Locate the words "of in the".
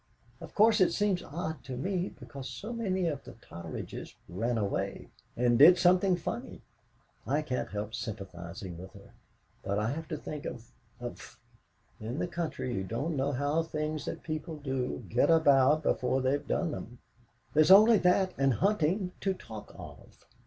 10.99-12.27